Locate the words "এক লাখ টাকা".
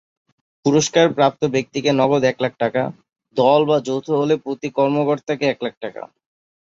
2.23-2.83, 5.47-6.01